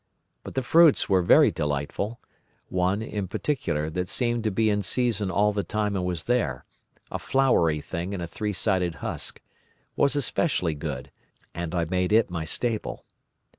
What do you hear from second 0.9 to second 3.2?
were very delightful; one,